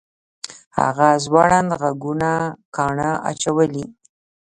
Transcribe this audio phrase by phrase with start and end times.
[0.79, 2.31] هغه ځوړند غوږونه
[2.75, 3.85] کاڼه اچولي